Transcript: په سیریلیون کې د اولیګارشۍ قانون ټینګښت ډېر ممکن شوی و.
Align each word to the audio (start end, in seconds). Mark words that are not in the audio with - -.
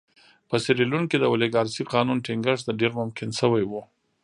په 0.49 0.55
سیریلیون 0.63 1.03
کې 1.09 1.17
د 1.19 1.23
اولیګارشۍ 1.31 1.83
قانون 1.93 2.17
ټینګښت 2.25 2.65
ډېر 2.79 2.91
ممکن 2.99 3.29
شوی 3.39 3.63
و. 3.67 3.73